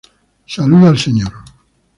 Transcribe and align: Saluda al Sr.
Saluda 0.53 0.87
al 0.89 0.97
Sr. 0.97 1.31